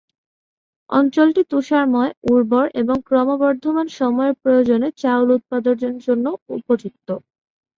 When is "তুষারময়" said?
1.51-2.11